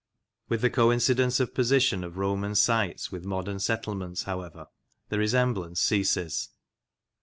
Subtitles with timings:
[0.49, 4.65] With the coincidence of position of Roman sites with modern settlements, however,
[5.09, 6.49] the resemblance ceases.